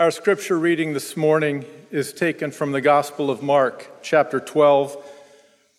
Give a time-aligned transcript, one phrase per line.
[0.00, 4.96] Our scripture reading this morning is taken from the Gospel of Mark, chapter 12,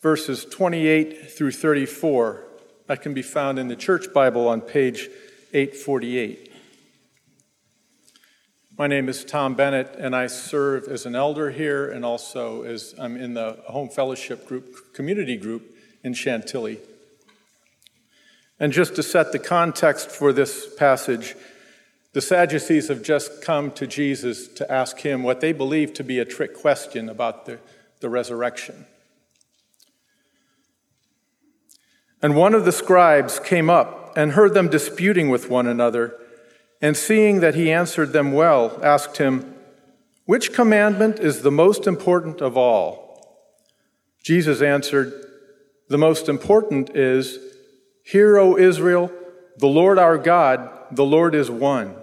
[0.04, 2.44] verses 28 through 34.
[2.86, 5.10] That can be found in the Church Bible on page
[5.54, 6.54] 848.
[8.78, 12.94] My name is Tom Bennett, and I serve as an elder here and also as
[13.00, 16.78] I'm in the Home Fellowship Group community group in Chantilly.
[18.60, 21.34] And just to set the context for this passage,
[22.14, 26.20] the Sadducees have just come to Jesus to ask him what they believe to be
[26.20, 27.60] a trick question about the,
[28.02, 28.86] the resurrection.
[32.22, 36.18] And one of the scribes came up and heard them disputing with one another,
[36.82, 39.56] and seeing that he answered them well, asked him,
[40.26, 43.48] Which commandment is the most important of all?
[44.22, 45.14] Jesus answered,
[45.88, 47.40] The most important is,
[48.04, 49.12] Hear, O Israel,
[49.58, 51.96] the Lord our God, the Lord is one.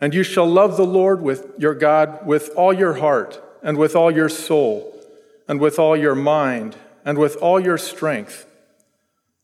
[0.00, 3.94] And you shall love the Lord with your God with all your heart, and with
[3.94, 4.98] all your soul,
[5.46, 8.46] and with all your mind, and with all your strength.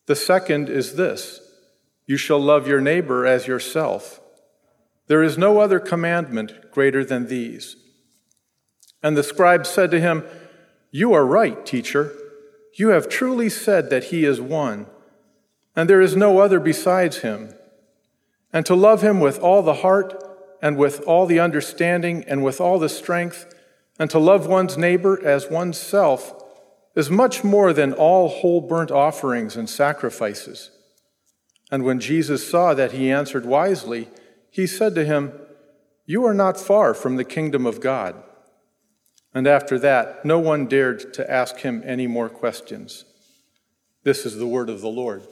[0.07, 1.41] The second is this
[2.07, 4.21] you shall love your neighbor as yourself.
[5.09, 7.77] There is no other commandment greater than these.
[9.03, 10.25] And the scribe said to him,
[10.91, 12.13] You are right, teacher.
[12.75, 14.87] You have truly said that he is one,
[15.75, 17.55] and there is no other besides him.
[18.53, 20.23] And to love him with all the heart,
[20.63, 23.55] and with all the understanding and with all the strength,
[23.99, 26.35] and to love one's neighbor as oneself
[26.95, 30.71] is much more than all whole burnt offerings and sacrifices.
[31.71, 34.09] And when Jesus saw that he answered wisely,
[34.51, 35.33] he said to him,
[36.07, 38.23] You are not far from the kingdom of God.
[39.35, 43.05] And after that, no one dared to ask him any more questions.
[44.03, 45.23] This is the word of the Lord.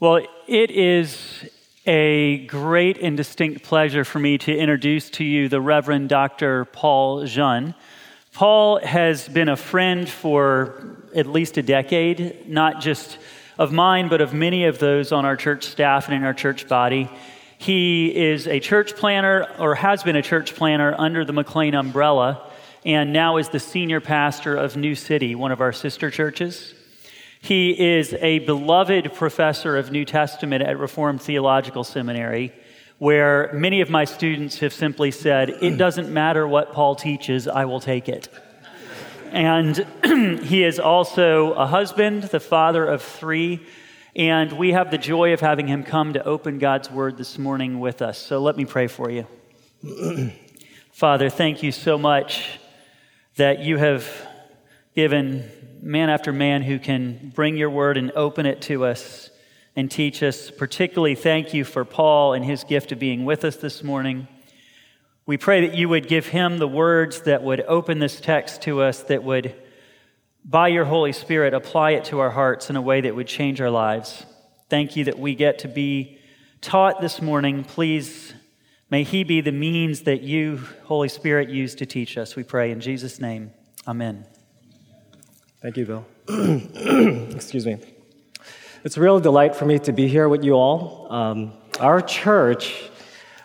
[0.00, 1.48] Well, it is
[1.86, 6.64] a great and distinct pleasure for me to introduce to you the Reverend Dr.
[6.64, 7.74] Paul Jeon.
[8.32, 13.18] Paul has been a friend for at least a decade, not just
[13.58, 16.66] of mine, but of many of those on our church staff and in our church
[16.68, 17.08] body.
[17.58, 22.50] He is a church planter, or has been a church planter under the McLean umbrella,
[22.84, 26.74] and now is the senior pastor of New City, one of our sister churches.
[27.44, 32.54] He is a beloved professor of New Testament at Reformed Theological Seminary,
[32.96, 37.66] where many of my students have simply said, It doesn't matter what Paul teaches, I
[37.66, 38.30] will take it.
[39.30, 39.76] And
[40.42, 43.60] he is also a husband, the father of three,
[44.16, 47.78] and we have the joy of having him come to open God's word this morning
[47.78, 48.16] with us.
[48.16, 49.26] So let me pray for you.
[50.92, 52.58] Father, thank you so much
[53.36, 54.08] that you have
[54.94, 55.50] given
[55.84, 59.30] man after man who can bring your word and open it to us
[59.76, 60.50] and teach us.
[60.50, 64.26] Particularly, thank you for Paul and his gift of being with us this morning.
[65.26, 68.80] We pray that you would give him the words that would open this text to
[68.80, 69.54] us, that would,
[70.44, 73.60] by your Holy Spirit, apply it to our hearts in a way that would change
[73.60, 74.24] our lives.
[74.70, 76.18] Thank you that we get to be
[76.62, 77.62] taught this morning.
[77.62, 78.32] Please,
[78.90, 82.36] may he be the means that you, Holy Spirit, use to teach us.
[82.36, 83.52] We pray in Jesus' name.
[83.86, 84.24] Amen.
[85.64, 86.04] Thank you, Bill.
[87.34, 87.78] Excuse me.
[88.84, 91.10] It's a real delight for me to be here with you all.
[91.10, 92.90] Um, our church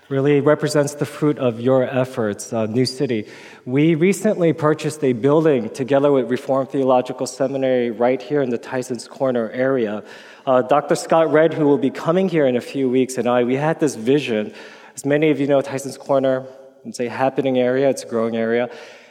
[0.09, 3.25] really represents the fruit of your efforts, uh, New City.
[3.63, 9.07] We recently purchased a building together with Reformed Theological Seminary right here in the Tyson's
[9.07, 10.03] Corner area.
[10.45, 10.95] Uh, Dr.
[10.95, 13.79] Scott Redd, who will be coming here in a few weeks, and I, we had
[13.79, 14.53] this vision.
[14.93, 16.45] As many of you know, Tyson's Corner,
[16.83, 18.69] it's a happening area, it's a growing area.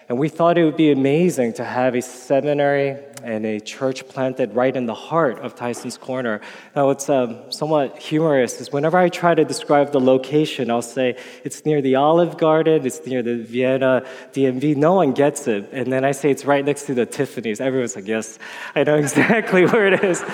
[0.08, 4.54] And we thought it would be amazing to have a seminary and a church planted
[4.54, 6.40] right in the heart of Tyson's Corner.
[6.74, 11.18] Now, what's um, somewhat humorous is whenever I try to describe the location, I'll say
[11.44, 14.76] it's near the Olive Garden, it's near the Vienna DMV.
[14.76, 15.68] No one gets it.
[15.72, 17.60] And then I say it's right next to the Tiffany's.
[17.60, 18.38] Everyone's like, yes,
[18.74, 20.24] I know exactly where it is.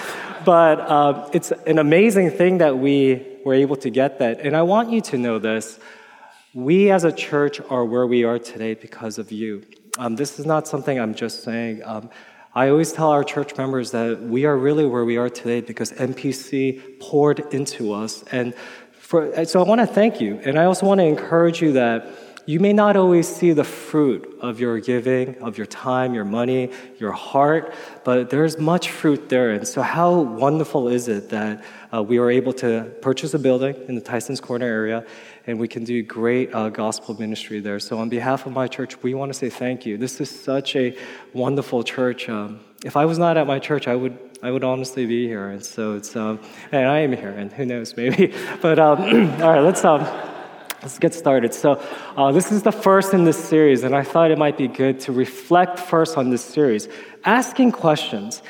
[0.44, 4.40] But um, it's an amazing thing that we were able to get that.
[4.40, 5.80] And I want you to know this.
[6.54, 9.64] We as a church are where we are today because of you.
[9.98, 11.82] Um, this is not something I'm just saying.
[11.84, 12.10] Um,
[12.54, 15.90] I always tell our church members that we are really where we are today because
[15.90, 18.22] MPC poured into us.
[18.30, 18.54] And
[18.92, 20.40] for, so I want to thank you.
[20.44, 22.06] And I also want to encourage you that
[22.46, 26.70] you may not always see the fruit of your giving, of your time, your money,
[26.98, 27.74] your heart,
[28.04, 29.50] but there's much fruit there.
[29.50, 33.74] And so, how wonderful is it that uh, we are able to purchase a building
[33.88, 35.06] in the Tyson's Corner area
[35.46, 37.80] and we can do great uh, gospel ministry there.
[37.80, 39.96] So, on behalf of my church, we want to say thank you.
[39.96, 40.96] This is such a
[41.32, 42.28] wonderful church.
[42.28, 45.48] Um, if I was not at my church, I would I would honestly be here.
[45.48, 46.40] And so it's um,
[46.72, 48.34] and I am here, and who knows, maybe.
[48.60, 49.00] But um,
[49.42, 50.06] all right, let's um,
[50.84, 51.54] Let's get started.
[51.54, 51.82] So,
[52.14, 55.00] uh, this is the first in this series, and I thought it might be good
[55.00, 56.88] to reflect first on this series.
[57.24, 58.42] Asking questions.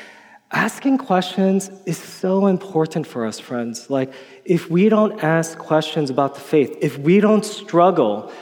[0.50, 3.88] Asking questions is so important for us, friends.
[3.88, 4.12] Like,
[4.44, 8.32] if we don't ask questions about the faith, if we don't struggle,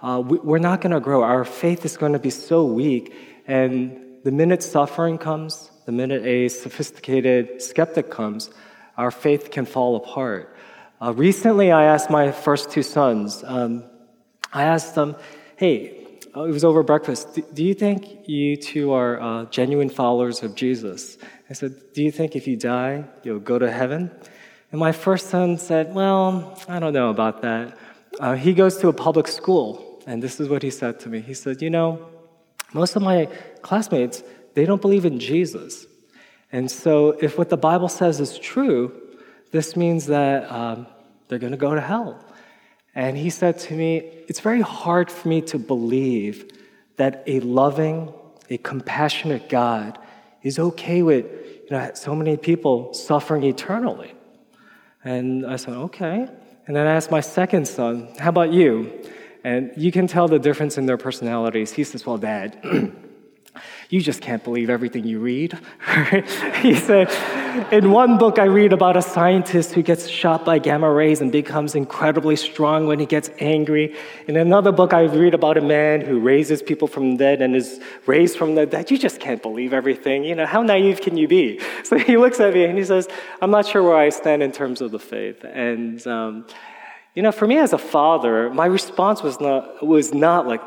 [0.00, 1.22] uh, we, we're not going to grow.
[1.22, 3.14] Our faith is going to be so weak.
[3.46, 8.48] And the minute suffering comes, the minute a sophisticated skeptic comes,
[8.96, 10.56] our faith can fall apart.
[11.02, 13.82] Uh, recently, I asked my first two sons, um,
[14.52, 15.16] I asked them,
[15.56, 16.06] hey,
[16.36, 20.44] uh, it was over breakfast, do, do you think you two are uh, genuine followers
[20.44, 21.18] of Jesus?
[21.50, 24.12] I said, do you think if you die, you'll go to heaven?
[24.70, 27.76] And my first son said, well, I don't know about that.
[28.20, 31.20] Uh, he goes to a public school, and this is what he said to me.
[31.20, 32.08] He said, you know,
[32.74, 33.26] most of my
[33.62, 34.22] classmates,
[34.54, 35.84] they don't believe in Jesus.
[36.52, 39.01] And so, if what the Bible says is true,
[39.52, 40.86] this means that um,
[41.28, 42.22] they're going to go to hell.
[42.94, 46.50] And he said to me, It's very hard for me to believe
[46.96, 48.12] that a loving,
[48.50, 49.98] a compassionate God
[50.42, 51.26] is okay with
[51.70, 54.12] you know, so many people suffering eternally.
[55.04, 56.26] And I said, Okay.
[56.66, 58.90] And then I asked my second son, How about you?
[59.44, 61.72] And you can tell the difference in their personalities.
[61.72, 62.58] He says, Well, Dad,
[63.92, 65.52] you just can't believe everything you read.
[66.62, 67.10] he said,
[67.70, 71.30] in one book, I read about a scientist who gets shot by gamma rays and
[71.30, 73.94] becomes incredibly strong when he gets angry.
[74.28, 77.54] In another book, I read about a man who raises people from the dead and
[77.54, 78.90] is raised from the dead.
[78.90, 80.24] You just can't believe everything.
[80.24, 81.60] You know, how naive can you be?
[81.84, 83.06] So he looks at me and he says,
[83.42, 85.44] I'm not sure where I stand in terms of the faith.
[85.44, 86.46] And, um,
[87.14, 90.62] you know, for me as a father, my response was not, was not like,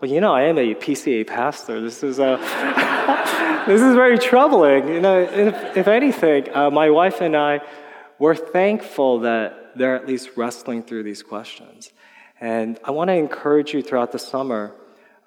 [0.00, 1.80] well, you know, I am a PCA pastor.
[1.82, 2.38] This is, uh,
[3.66, 4.88] this is very troubling.
[4.88, 7.60] You know, if, if anything, uh, my wife and I
[8.18, 11.92] were thankful that they're at least wrestling through these questions.
[12.40, 14.74] And I want to encourage you throughout the summer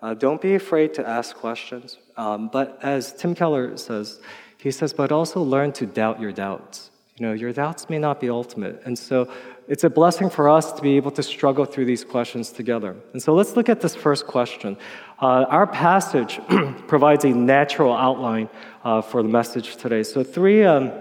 [0.01, 1.97] uh, don't be afraid to ask questions.
[2.17, 4.19] Um, but as Tim Keller says,
[4.57, 6.89] he says, but also learn to doubt your doubts.
[7.15, 8.81] You know, your doubts may not be ultimate.
[8.85, 9.31] And so
[9.67, 12.95] it's a blessing for us to be able to struggle through these questions together.
[13.13, 14.77] And so let's look at this first question.
[15.21, 16.39] Uh, our passage
[16.87, 18.49] provides a natural outline
[18.83, 20.03] uh, for the message today.
[20.03, 20.91] So, three, um,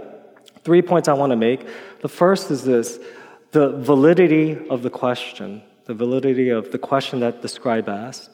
[0.62, 1.67] three points I want to make.
[2.00, 3.00] The first is this
[3.50, 8.31] the validity of the question, the validity of the question that the scribe asked.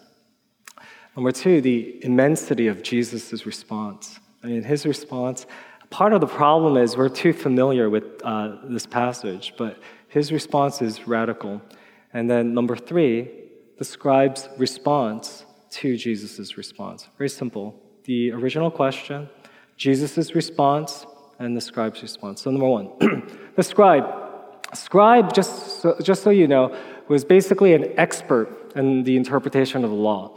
[1.16, 4.20] Number two, the immensity of Jesus' response.
[4.44, 5.46] I mean, his response,
[5.90, 9.78] part of the problem is we're too familiar with uh, this passage, but
[10.08, 11.60] his response is radical.
[12.12, 13.30] And then number three,
[13.78, 17.08] the scribe's response to Jesus' response.
[17.18, 17.80] Very simple.
[18.04, 19.28] The original question,
[19.76, 21.06] Jesus' response,
[21.38, 22.42] and the scribe's response.
[22.42, 22.90] So, number one,
[23.56, 24.04] the scribe.
[24.74, 26.76] Scribe, just so, just so you know,
[27.08, 30.36] was basically an expert in the interpretation of the law.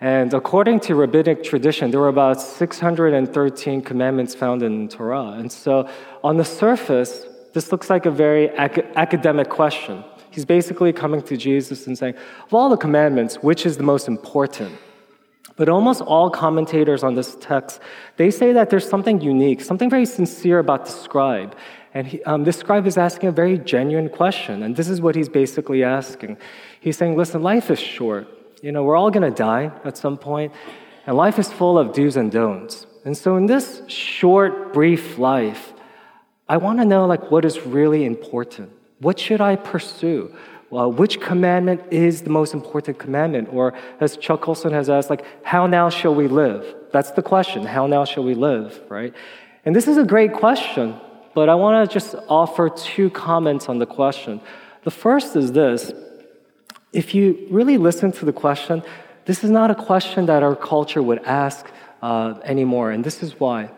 [0.00, 5.32] And according to rabbinic tradition, there were about 613 commandments found in Torah.
[5.38, 5.88] And so,
[6.22, 10.04] on the surface, this looks like a very ac- academic question.
[10.30, 14.08] He's basically coming to Jesus and saying, Of all the commandments, which is the most
[14.08, 14.76] important?
[15.56, 17.80] But almost all commentators on this text,
[18.16, 21.56] they say that there's something unique, something very sincere about the scribe.
[21.94, 24.64] And he, um, this scribe is asking a very genuine question.
[24.64, 26.38] And this is what he's basically asking.
[26.80, 28.26] He's saying, listen, life is short.
[28.62, 30.52] You know, we're all going to die at some point,
[31.06, 32.86] and life is full of do's and don'ts.
[33.04, 35.73] And so, in this short, brief life,
[36.48, 38.70] I want to know like what is really important.
[39.00, 40.34] What should I pursue?
[40.70, 43.48] Well, which commandment is the most important commandment?
[43.52, 46.74] Or as Chuck Colson has asked, like, how now shall we live?
[46.92, 47.64] That's the question.
[47.64, 49.14] How now shall we live, right?
[49.64, 50.94] And this is a great question,
[51.34, 54.40] but I want to just offer two comments on the question.
[54.82, 55.92] The first is this
[56.92, 58.82] if you really listen to the question,
[59.24, 61.66] this is not a question that our culture would ask
[62.02, 63.70] uh, anymore, and this is why.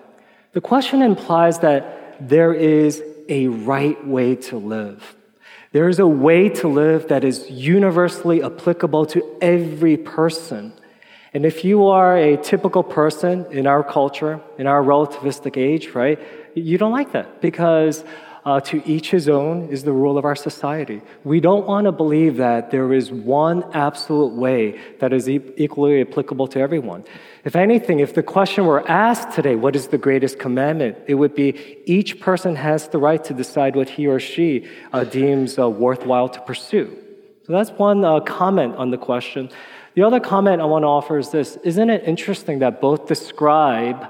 [0.53, 5.17] The question implies that there is a right way to live.
[5.73, 10.73] There is a way to live that is universally applicable to every person.
[11.35, 16.19] And if you are a typical person in our culture, in our relativistic age, right,
[16.55, 18.05] you don't like that because
[18.47, 21.03] uh, to each his own is the rule of our society.
[21.25, 26.01] We don't want to believe that there is one absolute way that is e- equally
[26.01, 27.05] applicable to everyone.
[27.45, 30.97] If anything, if the question were asked today, what is the greatest commandment?
[31.09, 35.03] It would be each person has the right to decide what he or she uh,
[35.03, 36.97] deems uh, worthwhile to pursue.
[37.47, 39.51] So that's one uh, comment on the question.
[39.95, 43.17] The other comment I want to offer is this Isn't it interesting that both the
[43.17, 44.07] scribe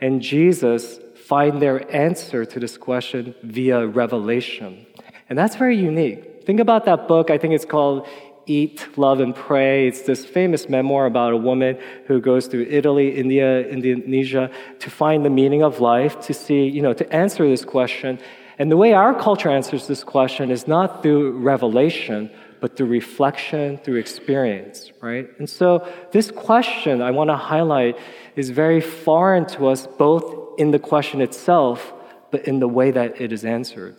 [0.00, 4.86] and Jesus find their answer to this question via revelation.
[5.28, 6.44] And that's very unique.
[6.44, 7.30] Think about that book.
[7.30, 8.06] I think it's called
[8.46, 9.88] Eat, Love, and Pray.
[9.88, 14.50] It's this famous memoir about a woman who goes through Italy, India, Indonesia
[14.80, 18.18] to find the meaning of life, to see, you know, to answer this question.
[18.58, 23.78] And the way our culture answers this question is not through revelation, but through reflection,
[23.78, 25.26] through experience, right?
[25.38, 27.98] And so this question I want to highlight
[28.36, 31.92] is very foreign to us, both in the question itself,
[32.30, 33.96] but in the way that it is answered.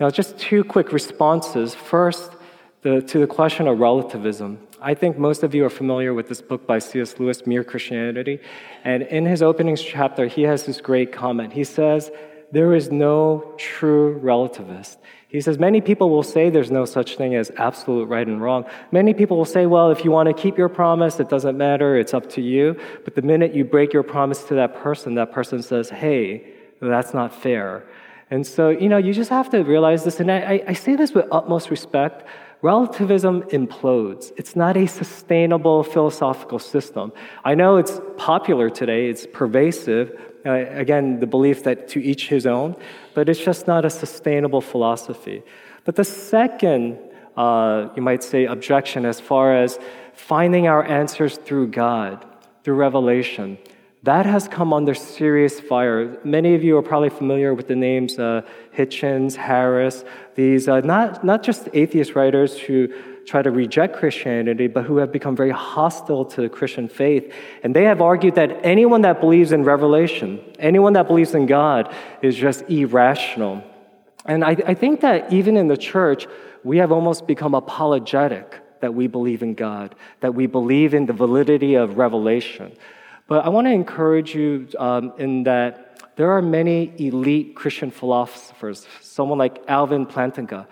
[0.00, 1.74] Now, just two quick responses.
[1.74, 2.32] First,
[2.82, 4.58] the, to the question of relativism.
[4.80, 7.18] I think most of you are familiar with this book by C.S.
[7.18, 8.38] Lewis, Mere Christianity.
[8.84, 11.52] And in his opening chapter, he has this great comment.
[11.52, 12.12] He says,
[12.52, 14.98] There is no true relativist.
[15.28, 18.64] He says, Many people will say there's no such thing as absolute right and wrong.
[18.90, 21.96] Many people will say, Well, if you want to keep your promise, it doesn't matter,
[21.96, 22.80] it's up to you.
[23.04, 27.12] But the minute you break your promise to that person, that person says, Hey, that's
[27.12, 27.84] not fair.
[28.30, 30.20] And so, you know, you just have to realize this.
[30.20, 32.26] And I, I say this with utmost respect
[32.60, 34.32] relativism implodes.
[34.36, 37.12] It's not a sustainable philosophical system.
[37.44, 40.27] I know it's popular today, it's pervasive.
[40.46, 42.76] Uh, again, the belief that to each his own,
[43.14, 45.42] but it's just not a sustainable philosophy.
[45.84, 46.98] But the second,
[47.36, 49.78] uh, you might say, objection as far as
[50.14, 52.24] finding our answers through God,
[52.62, 53.58] through revelation,
[54.04, 56.18] that has come under serious fire.
[56.24, 58.42] Many of you are probably familiar with the names uh,
[58.76, 60.04] Hitchens, Harris,
[60.36, 62.88] these uh, not, not just atheist writers who
[63.28, 67.32] try to reject Christianity, but who have become very hostile to the Christian faith.
[67.62, 71.94] And they have argued that anyone that believes in revelation, anyone that believes in God,
[72.22, 73.62] is just irrational.
[74.24, 76.26] And I, I think that even in the church,
[76.64, 81.12] we have almost become apologetic that we believe in God, that we believe in the
[81.12, 82.72] validity of revelation.
[83.26, 88.86] But I want to encourage you um, in that there are many elite Christian philosophers,
[89.00, 90.66] someone like Alvin Plantinga,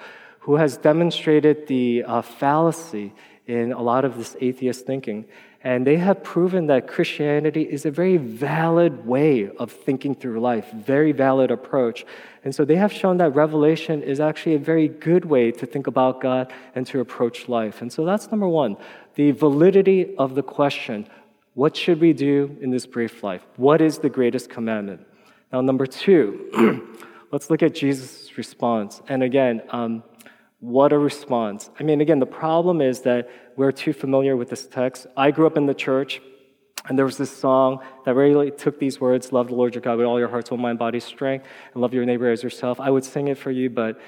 [0.46, 3.12] who has demonstrated the uh, fallacy
[3.48, 5.24] in a lot of this atheist thinking.
[5.64, 10.70] And they have proven that Christianity is a very valid way of thinking through life,
[10.70, 12.06] very valid approach.
[12.44, 15.88] And so they have shown that revelation is actually a very good way to think
[15.88, 17.82] about God and to approach life.
[17.82, 18.76] And so that's number one
[19.16, 21.08] the validity of the question
[21.54, 23.42] what should we do in this brief life?
[23.56, 25.04] What is the greatest commandment?
[25.52, 26.86] Now, number two,
[27.32, 29.02] let's look at Jesus' response.
[29.08, 30.04] And again, um,
[30.60, 31.70] what a response.
[31.78, 35.06] I mean, again, the problem is that we're too familiar with this text.
[35.16, 36.20] I grew up in the church,
[36.88, 39.98] and there was this song that really took these words love the Lord your God
[39.98, 42.80] with all your heart, soul, mind, body, strength, and love your neighbor as yourself.
[42.80, 44.00] I would sing it for you, but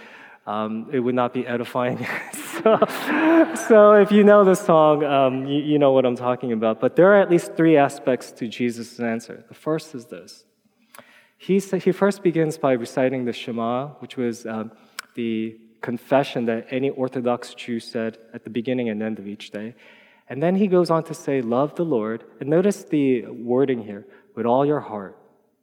[0.47, 2.07] um, it would not be edifying.
[2.33, 2.79] so,
[3.69, 6.81] so, if you know the song, um, you, you, know what I'm talking about.
[6.81, 9.45] But there are at least three aspects to Jesus' answer.
[9.49, 10.45] The first is this
[11.37, 14.73] he, he first begins by reciting the Shema, which was um,
[15.15, 19.75] the confession that any Orthodox Jew said at the beginning and end of each day.
[20.29, 22.25] And then he goes on to say, Love the Lord.
[22.41, 25.17] And notice the wording here with all your heart,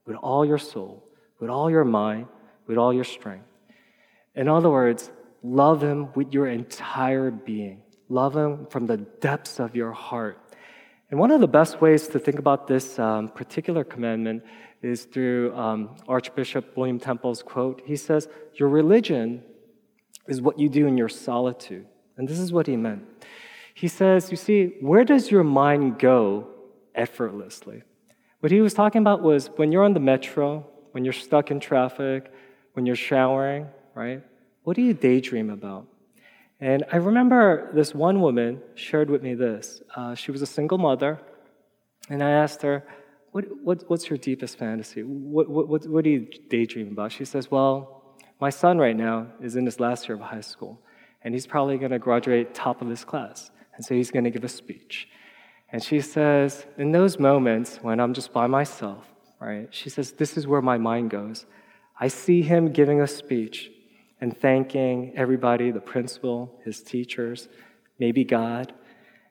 [0.06, 1.04] with all your soul,
[1.40, 2.28] with all your mind,
[2.68, 3.46] with all your strength.
[4.36, 5.12] In other words,
[5.44, 7.84] love Him with your entire being.
[8.10, 10.40] Love Him from the depths of your heart.
[11.12, 14.44] And one of the best ways to think about this um, particular commandment
[14.82, 17.82] is through um, Archbishop William Temple's quote.
[17.86, 19.44] He says, Your religion
[20.28, 21.86] is what you do in your solitude.
[22.18, 23.04] And this is what he meant.
[23.74, 26.48] He says, You see, where does your mind go
[26.94, 27.84] effortlessly?
[28.40, 31.60] What he was talking about was when you're on the metro, when you're stuck in
[31.60, 32.32] traffic,
[32.74, 34.24] when you're showering, right?
[34.64, 35.88] What do you daydream about?
[36.60, 39.82] And I remember this one woman shared with me this.
[39.96, 41.20] Uh, she was a single mother,
[42.10, 42.86] and I asked her,
[43.36, 45.04] what, what, What's your deepest fantasy?
[45.04, 47.12] What, what, what do you daydream about?
[47.12, 47.95] She says, Well,
[48.40, 50.82] my son right now is in his last year of high school,
[51.24, 53.52] and he's probably going to graduate top of his class.
[53.76, 55.08] And so he's going to give a speech.
[55.72, 59.06] And she says, In those moments when I'm just by myself,
[59.40, 61.46] right, she says, This is where my mind goes.
[62.00, 63.72] I see him giving a speech,
[64.22, 67.48] and thanking everybody the principal, his teachers,
[68.00, 68.74] maybe God.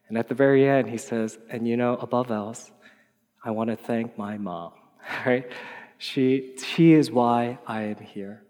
[0.08, 2.70] And at the very end, he says, and you know, above else,
[3.42, 4.72] I want to thank my mom,
[5.26, 5.50] right?
[5.98, 8.43] She, she is why I am here.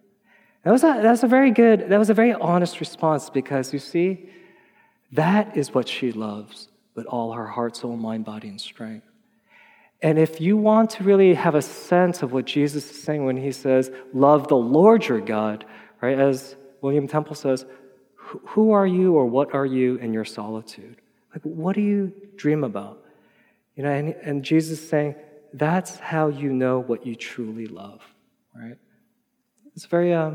[0.64, 3.73] That was, a, that was a very good, that was a very honest response because
[3.73, 4.30] you see,
[5.12, 9.06] that is what she loves with all her heart, soul, mind, body, and strength.
[10.02, 13.37] And if you want to really have a sense of what Jesus is saying when
[13.37, 15.64] he says, Love the Lord your God,
[16.04, 16.18] Right?
[16.18, 17.64] As William Temple says,
[18.49, 21.00] who are you or what are you in your solitude?
[21.33, 23.02] Like, what do you dream about?
[23.75, 25.14] You know, and, and Jesus is saying,
[25.54, 28.02] that's how you know what you truly love,
[28.54, 28.76] right?
[29.75, 30.33] It's very, uh,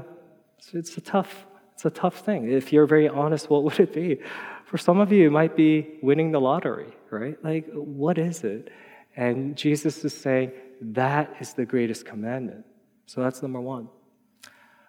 [0.59, 1.47] it's, it's a tough,
[1.79, 2.51] It's a tough thing.
[2.51, 4.19] If you're very honest, what would it be?
[4.65, 7.41] For some of you, it might be winning the lottery, right?
[7.41, 8.69] Like, what is it?
[9.15, 10.51] And Jesus is saying,
[10.81, 12.65] that is the greatest commandment.
[13.05, 13.87] So that's number one.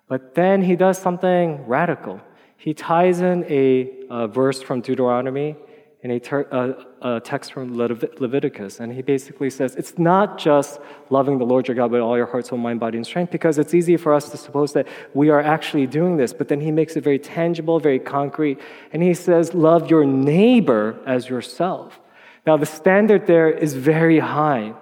[0.09, 2.21] But then he does something radical.
[2.57, 5.55] He ties in a, a verse from Deuteronomy
[6.03, 8.81] and a, ter- a, a text from Leviticus.
[8.81, 10.81] And he basically says it's not just
[11.11, 13.59] loving the Lord your God with all your heart, soul, mind, body, and strength, because
[13.59, 16.33] it's easy for us to suppose that we are actually doing this.
[16.33, 18.59] But then he makes it very tangible, very concrete.
[18.93, 22.01] And he says, love your neighbor as yourself.
[22.47, 24.75] Now, the standard there is very high.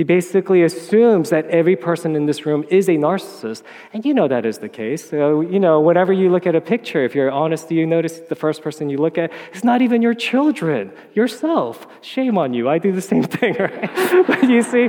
[0.00, 3.62] He basically assumes that every person in this room is a narcissist.
[3.92, 5.06] And you know that is the case.
[5.06, 8.34] So, you know, whenever you look at a picture, if you're honest, you notice the
[8.34, 11.86] first person you look at is not even your children, yourself.
[12.00, 12.66] Shame on you.
[12.66, 14.26] I do the same thing, right?
[14.26, 14.86] but you see,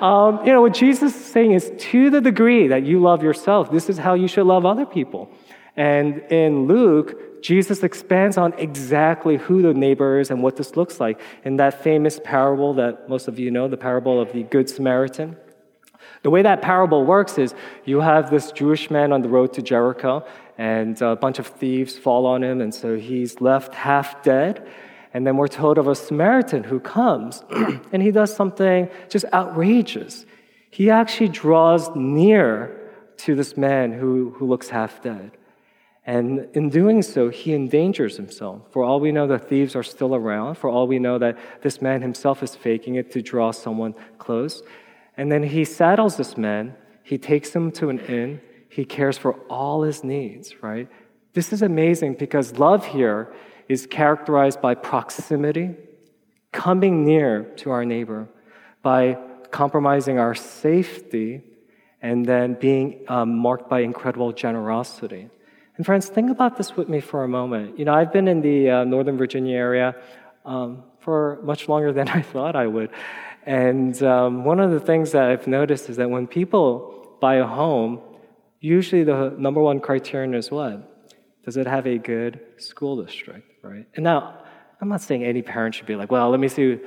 [0.00, 3.70] um, you know, what Jesus is saying is to the degree that you love yourself,
[3.70, 5.30] this is how you should love other people.
[5.76, 10.98] And in Luke, Jesus expands on exactly who the neighbor is and what this looks
[10.98, 14.70] like in that famous parable that most of you know, the parable of the Good
[14.70, 15.36] Samaritan.
[16.22, 19.60] The way that parable works is you have this Jewish man on the road to
[19.60, 20.24] Jericho,
[20.56, 24.66] and a bunch of thieves fall on him, and so he's left half dead.
[25.12, 27.44] And then we're told of a Samaritan who comes,
[27.92, 30.24] and he does something just outrageous.
[30.70, 35.32] He actually draws near to this man who, who looks half dead.
[36.06, 38.62] And in doing so, he endangers himself.
[38.70, 40.56] For all we know, the thieves are still around.
[40.56, 44.62] For all we know, that this man himself is faking it to draw someone close.
[45.16, 49.34] And then he saddles this man, he takes him to an inn, he cares for
[49.48, 50.88] all his needs, right?
[51.32, 53.32] This is amazing because love here
[53.68, 55.74] is characterized by proximity,
[56.52, 58.28] coming near to our neighbor,
[58.82, 59.16] by
[59.50, 61.42] compromising our safety,
[62.02, 65.30] and then being um, marked by incredible generosity.
[65.76, 67.78] And friends, think about this with me for a moment.
[67.78, 69.96] You know, I've been in the uh, Northern Virginia area
[70.44, 72.90] um, for much longer than I thought I would.
[73.44, 77.46] And um, one of the things that I've noticed is that when people buy a
[77.46, 78.00] home,
[78.60, 80.90] usually the number one criterion is what?
[81.44, 83.86] Does it have a good school district, right?
[83.94, 84.42] And now,
[84.80, 86.78] I'm not saying any parent should be like, well, let me see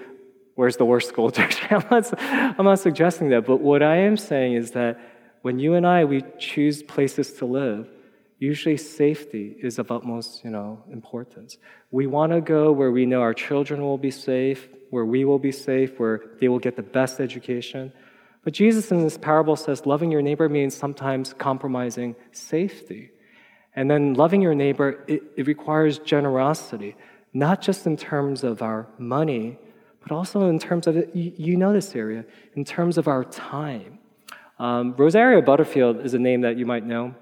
[0.55, 1.71] where's the worst school district.
[1.73, 2.21] I'm not,
[2.57, 3.45] I'm not suggesting that.
[3.45, 4.97] But what I am saying is that
[5.41, 7.87] when you and I, we choose places to live,
[8.39, 11.57] Usually, safety is of utmost, you know, importance.
[11.89, 15.39] We want to go where we know our children will be safe, where we will
[15.39, 17.91] be safe, where they will get the best education.
[18.43, 23.11] But Jesus in this parable says loving your neighbor means sometimes compromising safety.
[23.75, 26.95] And then loving your neighbor, it, it requires generosity,
[27.33, 29.57] not just in terms of our money,
[30.01, 32.23] but also in terms of, you, you know this area,
[32.55, 33.99] in terms of our time.
[34.59, 37.13] Um, Rosaria Butterfield is a name that you might know.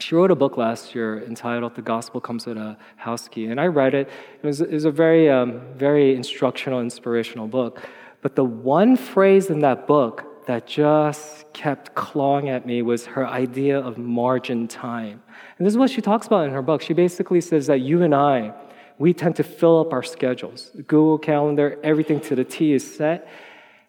[0.00, 3.60] She wrote a book last year entitled "The Gospel Comes with a House Key," and
[3.60, 4.08] I read it.
[4.40, 7.82] It was, it was a very, um, very instructional, inspirational book.
[8.22, 13.26] But the one phrase in that book that just kept clawing at me was her
[13.26, 15.20] idea of margin time.
[15.58, 16.80] And this is what she talks about in her book.
[16.80, 18.54] She basically says that you and I,
[18.98, 20.70] we tend to fill up our schedules.
[20.86, 23.28] Google Calendar, everything to the T is set.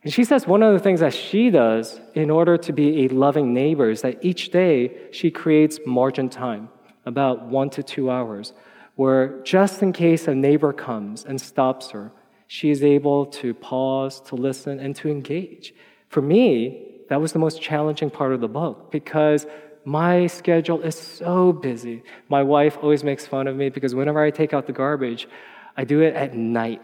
[0.04, 3.08] And she says one of the things that she does in order to be a
[3.10, 6.70] loving neighbor is that each day she creates margin time,
[7.06, 8.54] about one to two hours,
[8.96, 12.12] where just in case a neighbor comes and stops her,
[12.48, 15.74] she is able to pause, to listen, and to engage.
[16.08, 19.46] For me, that was the most challenging part of the book because
[19.84, 22.04] my schedule is so busy.
[22.30, 25.28] My wife always makes fun of me because whenever I take out the garbage,
[25.76, 26.82] I do it at night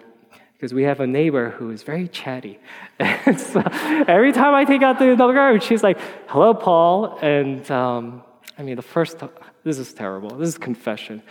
[0.65, 2.58] because we have a neighbor who is very chatty.
[2.99, 3.62] And so
[4.08, 7.19] every time I take out the, garbage, she's like, hello, Paul.
[7.21, 8.23] And um,
[8.58, 9.21] I mean, the first,
[9.63, 10.30] this is terrible.
[10.36, 11.21] This is confession.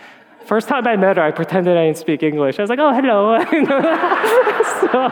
[0.45, 2.59] First time I met her, I pretended I didn't speak English.
[2.59, 3.39] I was like, oh, hello.
[4.79, 5.09] so,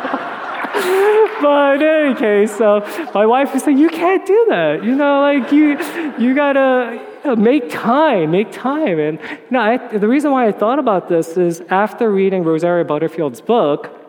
[1.41, 2.79] but in any case, so
[3.13, 4.85] my wife was like, you can't do that.
[4.85, 5.77] You know, like you,
[6.17, 8.99] you gotta make time, make time.
[8.99, 12.85] And you know, I, the reason why I thought about this is after reading Rosaria
[12.85, 13.99] Butterfield's book,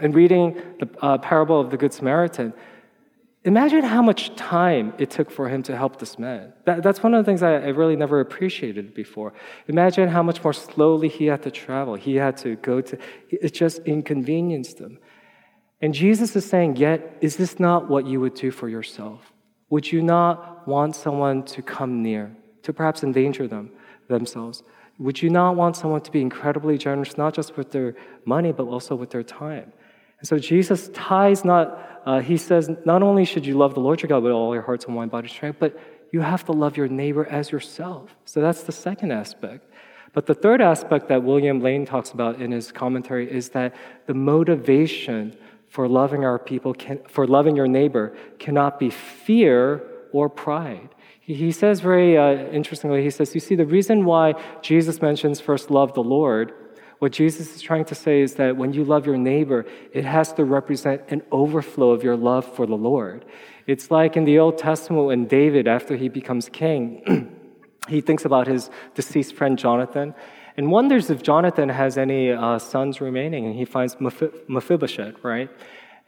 [0.00, 2.52] and reading the uh, parable of the Good Samaritan,
[3.44, 6.52] imagine how much time it took for him to help this man.
[6.64, 9.32] That, that's one of the things I, I, really never appreciated before.
[9.68, 11.94] Imagine how much more slowly he had to travel.
[11.94, 12.98] He had to go to,
[13.30, 14.98] it just inconvenienced him.
[15.80, 19.32] And Jesus is saying, Yet, is this not what you would do for yourself?
[19.70, 23.72] Would you not want someone to come near, to perhaps endanger them
[24.08, 24.62] themselves?
[24.98, 28.66] Would you not want someone to be incredibly generous, not just with their money, but
[28.66, 29.72] also with their time?
[30.22, 34.00] And so Jesus ties not, uh, he says, not only should you love the Lord
[34.00, 35.76] your God with all your heart, soul, mind, body, strength, but
[36.12, 38.14] you have to love your neighbor as yourself.
[38.24, 39.68] So that's the second aspect.
[40.12, 43.74] But the third aspect that William Lane talks about in his commentary is that
[44.06, 49.82] the motivation for loving our people, can, for loving your neighbor, cannot be fear
[50.12, 50.90] or pride.
[51.18, 55.68] He, says very uh, interestingly, he says, You see, the reason why Jesus mentions first
[55.68, 56.52] love the Lord,
[57.02, 60.32] what Jesus is trying to say is that when you love your neighbor, it has
[60.34, 63.24] to represent an overflow of your love for the Lord.
[63.66, 67.02] It's like in the Old Testament when David, after he becomes king,
[67.88, 70.14] he thinks about his deceased friend Jonathan
[70.56, 73.96] and wonders if Jonathan has any uh, sons remaining, and he finds
[74.46, 75.50] Mephibosheth, right?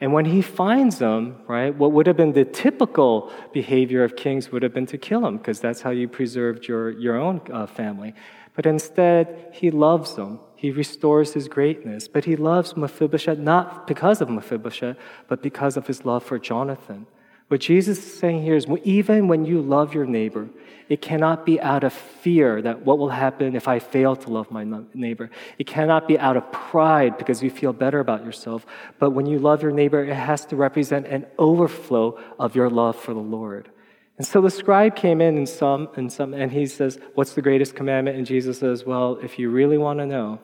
[0.00, 4.52] And when he finds them, right, what would have been the typical behavior of kings
[4.52, 7.66] would have been to kill him, because that's how you preserved your, your own uh,
[7.66, 8.14] family.
[8.54, 10.38] But instead, he loves them.
[10.64, 12.09] He restores his greatness.
[12.09, 14.96] But he loves Mephibosheth not because of Mephibosheth,
[15.29, 17.05] but because of his love for Jonathan.
[17.48, 20.48] What Jesus is saying here is even when you love your neighbor,
[20.88, 24.50] it cannot be out of fear that what will happen if I fail to love
[24.50, 25.29] my neighbor.
[25.59, 28.64] It cannot be out of pride because you feel better about yourself.
[28.98, 32.96] But when you love your neighbor, it has to represent an overflow of your love
[32.96, 33.68] for the Lord.
[34.16, 37.42] And so the scribe came in and some and some and he says, "What's the
[37.42, 40.38] greatest commandment?" And Jesus says, "Well, if you really want to know,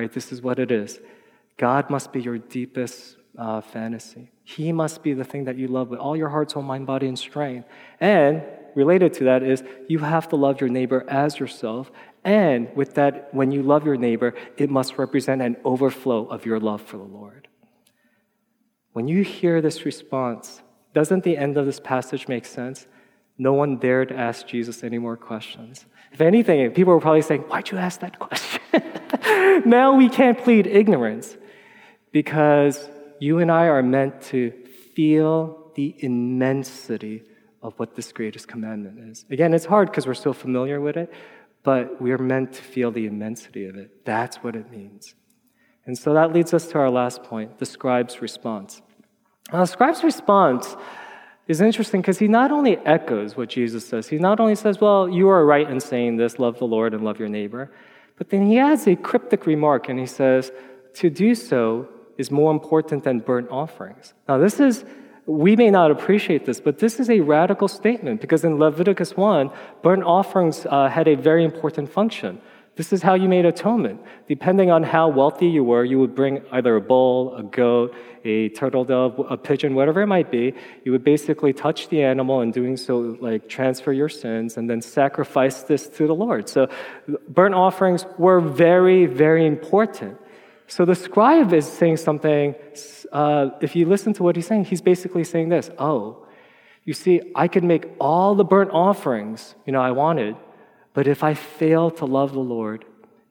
[0.00, 1.00] right, this is what it is.
[1.58, 4.30] God must be your deepest uh, fantasy.
[4.44, 7.06] He must be the thing that you love with all your heart, soul, mind, body,
[7.06, 7.68] and strength.
[8.00, 8.42] And
[8.74, 11.90] related to that is you have to love your neighbor as yourself.
[12.24, 16.60] And with that, when you love your neighbor, it must represent an overflow of your
[16.60, 17.48] love for the Lord.
[18.92, 22.86] When you hear this response, doesn't the end of this passage make sense?
[23.38, 25.86] No one dared ask Jesus any more questions.
[26.12, 28.60] If anything, people were probably saying, Why'd you ask that question?
[29.68, 31.36] now we can't plead ignorance
[32.12, 34.52] because you and I are meant to
[34.94, 37.22] feel the immensity
[37.62, 39.24] of what this greatest commandment is.
[39.30, 41.12] Again, it's hard because we're so familiar with it,
[41.62, 44.04] but we're meant to feel the immensity of it.
[44.04, 45.14] That's what it means.
[45.86, 48.82] And so that leads us to our last point the scribe's response.
[49.52, 50.76] Now, the scribe's response
[51.48, 55.08] is interesting because he not only echoes what Jesus says, he not only says, Well,
[55.08, 57.70] you are right in saying this, love the Lord and love your neighbor,
[58.16, 60.52] but then he adds a cryptic remark and he says,
[60.94, 64.14] To do so is more important than burnt offerings.
[64.28, 64.84] Now, this is,
[65.26, 69.50] we may not appreciate this, but this is a radical statement because in Leviticus 1,
[69.82, 72.40] burnt offerings uh, had a very important function.
[72.74, 74.00] This is how you made atonement.
[74.28, 78.48] Depending on how wealthy you were, you would bring either a bull, a goat, a
[78.50, 80.54] turtle dove, a pigeon, whatever it might be.
[80.84, 84.80] You would basically touch the animal and doing so, like transfer your sins and then
[84.80, 86.48] sacrifice this to the Lord.
[86.48, 86.68] So
[87.28, 90.16] burnt offerings were very, very important.
[90.66, 92.54] So the scribe is saying something,
[93.12, 96.24] uh, if you listen to what he's saying, he's basically saying this Oh,
[96.84, 100.36] you see, I could make all the burnt offerings, you know, I wanted,
[100.94, 102.84] but if I fail to love the Lord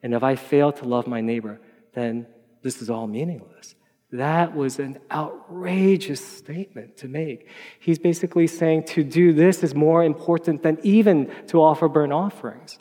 [0.04, 1.60] and if I fail to love my neighbor,
[1.93, 2.28] then
[2.62, 3.76] this is all meaningless.
[4.12, 7.47] That was an outrageous statement to make.
[7.80, 12.78] He's basically saying to do this is more important than even to offer burnt offerings.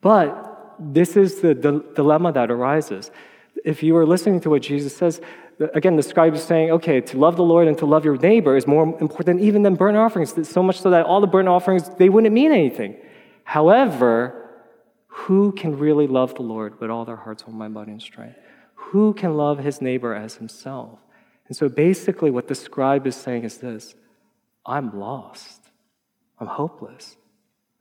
[0.00, 3.10] But this is the dilemma that arises
[3.64, 5.20] if you are listening to what Jesus says,
[5.74, 8.56] again, the scribe is saying, okay, to love the Lord and to love your neighbor
[8.56, 11.88] is more important even than burnt offerings, so much so that all the burnt offerings,
[11.98, 12.96] they wouldn't mean anything.
[13.48, 14.50] However,
[15.06, 18.36] who can really love the Lord with all their hearts, soul, mind, body, and strength?
[18.74, 20.98] Who can love his neighbor as himself?
[21.46, 23.94] And so basically, what the scribe is saying is this
[24.66, 25.62] I'm lost.
[26.38, 27.16] I'm hopeless.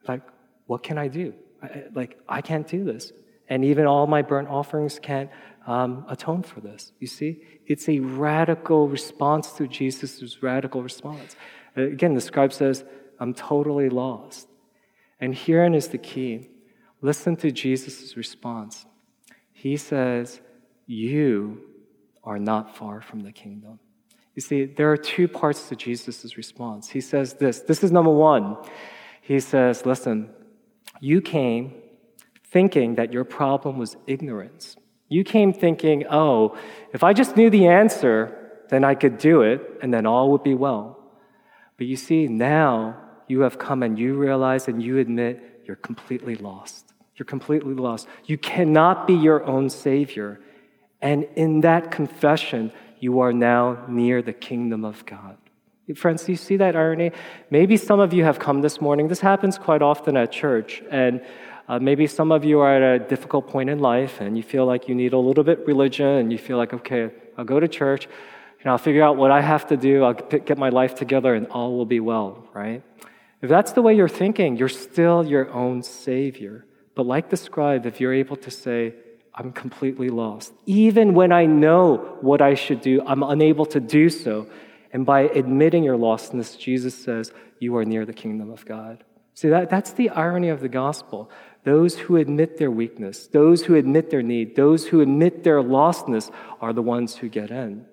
[0.07, 0.21] Like,
[0.67, 1.33] what can I do?
[1.61, 3.11] I, like, I can't do this.
[3.49, 5.29] And even all my burnt offerings can't
[5.67, 6.93] um, atone for this.
[7.01, 7.41] You see?
[7.65, 11.35] It's a radical response to Jesus' radical response.
[11.75, 12.85] Uh, again, the scribe says,
[13.19, 14.47] I'm totally lost.
[15.19, 16.49] And herein is the key.
[17.01, 18.85] Listen to Jesus' response.
[19.51, 20.41] He says,
[20.85, 21.61] You
[22.23, 23.79] are not far from the kingdom.
[24.35, 26.89] You see, there are two parts to Jesus' response.
[26.89, 28.57] He says this this is number one.
[29.21, 30.29] He says, Listen,
[30.99, 31.73] you came
[32.51, 34.75] thinking that your problem was ignorance.
[35.09, 36.57] You came thinking, oh,
[36.93, 40.43] if I just knew the answer, then I could do it, and then all would
[40.43, 40.99] be well.
[41.77, 46.35] But you see, now you have come and you realize and you admit you're completely
[46.35, 46.93] lost.
[47.15, 48.07] You're completely lost.
[48.25, 50.39] You cannot be your own Savior.
[51.01, 55.37] And in that confession, you are now near the kingdom of God.
[55.95, 57.11] Friends, do you see that irony?
[57.49, 59.07] Maybe some of you have come this morning.
[59.07, 60.83] This happens quite often at church.
[60.91, 61.21] And
[61.69, 64.65] uh, maybe some of you are at a difficult point in life and you feel
[64.65, 67.67] like you need a little bit religion and you feel like, okay, I'll go to
[67.67, 68.07] church
[68.61, 70.03] and I'll figure out what I have to do.
[70.03, 72.83] I'll get my life together and all will be well, right?
[73.41, 76.65] If that's the way you're thinking, you're still your own Savior.
[76.95, 78.95] But like the scribe, if you're able to say,
[79.35, 84.09] I'm completely lost, even when I know what I should do, I'm unable to do
[84.09, 84.47] so.
[84.91, 89.03] And by admitting your lostness, Jesus says, You are near the kingdom of God.
[89.35, 91.29] See, that, that's the irony of the gospel.
[91.63, 96.31] Those who admit their weakness, those who admit their need, those who admit their lostness
[96.59, 97.85] are the ones who get in.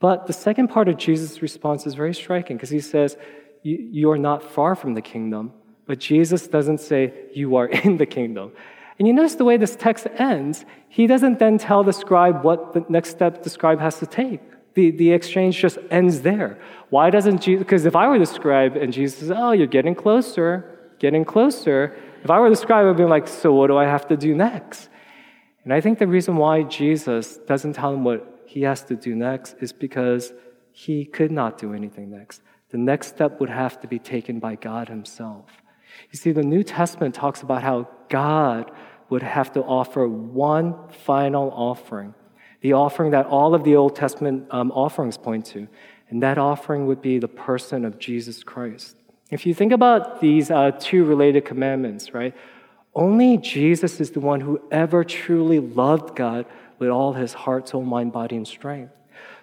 [0.00, 3.16] But the second part of Jesus' response is very striking because he says,
[3.62, 5.52] You are not far from the kingdom.
[5.86, 8.52] But Jesus doesn't say, You are in the kingdom.
[8.98, 12.74] And you notice the way this text ends, he doesn't then tell the scribe what
[12.74, 14.40] the next step the scribe has to take.
[14.74, 16.60] The, the exchange just ends there.
[16.90, 17.64] Why doesn't Jesus?
[17.64, 21.96] Because if I were the scribe and Jesus says, Oh, you're getting closer, getting closer,
[22.22, 24.16] if I were the scribe, I would be like, So what do I have to
[24.16, 24.90] do next?
[25.64, 29.14] And I think the reason why Jesus doesn't tell him what he has to do
[29.14, 30.32] next is because
[30.72, 32.42] he could not do anything next.
[32.70, 35.46] The next step would have to be taken by God Himself.
[36.10, 38.70] You see, the New Testament talks about how God
[39.08, 42.14] would have to offer one final offering,
[42.60, 45.66] the offering that all of the Old Testament um, offerings point to,
[46.08, 48.96] and that offering would be the person of Jesus Christ.
[49.30, 52.34] If you think about these uh, two related commandments, right?
[52.94, 56.46] Only Jesus is the one who ever truly loved God
[56.78, 58.92] with all his heart, soul, mind, body, and strength.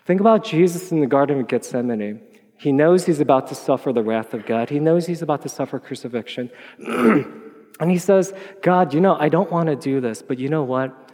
[0.05, 2.21] Think about Jesus in the Garden of Gethsemane.
[2.57, 4.69] He knows he's about to suffer the wrath of God.
[4.69, 6.49] He knows he's about to suffer crucifixion.
[6.79, 10.63] and he says, God, you know, I don't want to do this, but you know
[10.63, 11.11] what?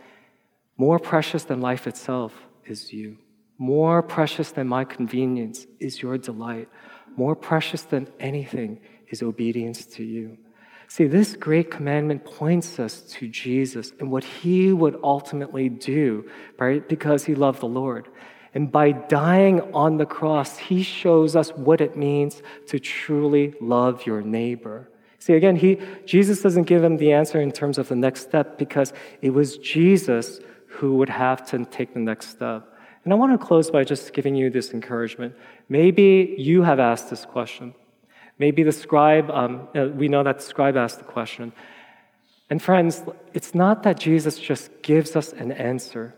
[0.77, 2.33] More precious than life itself
[2.65, 3.17] is you.
[3.57, 6.69] More precious than my convenience is your delight.
[7.15, 8.79] More precious than anything
[9.09, 10.37] is obedience to you.
[10.87, 16.29] See, this great commandment points us to Jesus and what he would ultimately do,
[16.59, 16.87] right?
[16.87, 18.09] Because he loved the Lord.
[18.53, 24.05] And by dying on the cross, he shows us what it means to truly love
[24.05, 24.89] your neighbor.
[25.17, 28.57] See, again, he, Jesus doesn't give him the answer in terms of the next step
[28.57, 32.67] because it was Jesus who would have to take the next step.
[33.03, 35.35] And I want to close by just giving you this encouragement.
[35.69, 37.73] Maybe you have asked this question.
[38.37, 41.53] Maybe the scribe, um, uh, we know that the scribe asked the question.
[42.49, 46.15] And friends, it's not that Jesus just gives us an answer.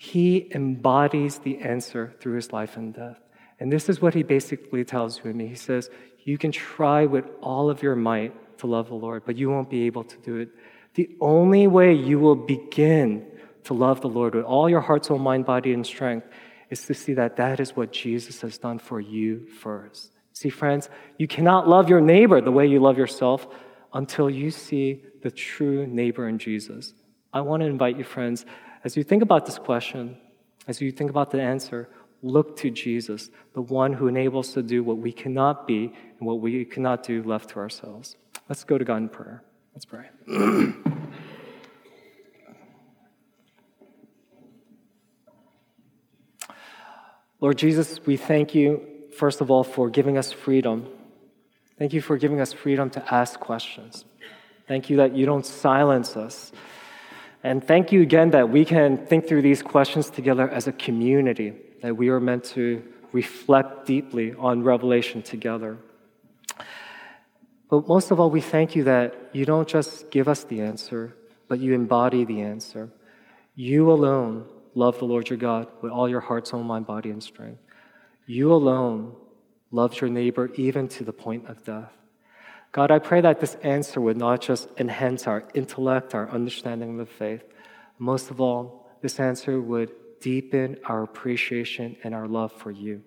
[0.00, 3.18] He embodies the answer through his life and death.
[3.58, 5.48] And this is what he basically tells you and me.
[5.48, 5.90] He says,
[6.24, 9.68] You can try with all of your might to love the Lord, but you won't
[9.68, 10.50] be able to do it.
[10.94, 13.26] The only way you will begin
[13.64, 16.28] to love the Lord with all your heart, soul, mind, body, and strength
[16.70, 20.12] is to see that that is what Jesus has done for you first.
[20.32, 23.48] See, friends, you cannot love your neighbor the way you love yourself
[23.92, 26.94] until you see the true neighbor in Jesus.
[27.32, 28.46] I want to invite you, friends,
[28.84, 30.16] as you think about this question,
[30.66, 31.88] as you think about the answer,
[32.22, 36.40] look to Jesus, the one who enables to do what we cannot be and what
[36.40, 38.16] we cannot do left to ourselves.
[38.48, 39.42] Let's go to God in prayer.
[39.74, 40.06] Let's pray.
[47.40, 48.82] Lord Jesus, we thank you,
[49.16, 50.88] first of all, for giving us freedom.
[51.78, 54.04] Thank you for giving us freedom to ask questions.
[54.66, 56.50] Thank you that you don't silence us
[57.42, 61.52] and thank you again that we can think through these questions together as a community,
[61.82, 65.78] that we are meant to reflect deeply on Revelation together.
[67.70, 71.14] But most of all, we thank you that you don't just give us the answer,
[71.48, 72.90] but you embody the answer.
[73.54, 77.22] You alone love the Lord your God with all your heart, soul, mind, body, and
[77.22, 77.60] strength.
[78.26, 79.14] You alone
[79.70, 81.92] love your neighbor even to the point of death.
[82.72, 86.98] God, I pray that this answer would not just enhance our intellect, our understanding of
[86.98, 87.42] the faith.
[87.98, 93.02] Most of all, this answer would deepen our appreciation and our love for you.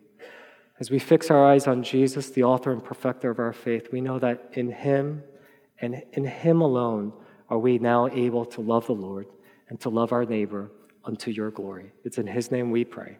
[0.79, 4.01] As we fix our eyes on Jesus, the author and perfecter of our faith, we
[4.01, 5.23] know that in Him
[5.79, 7.13] and in Him alone
[7.49, 9.27] are we now able to love the Lord
[9.69, 10.71] and to love our neighbor
[11.05, 11.91] unto your glory.
[12.03, 13.17] It's in His name we pray.